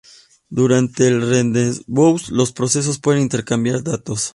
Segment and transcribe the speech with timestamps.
[0.59, 4.21] Durante el rendezvous los procesos pueden intercambiar datos.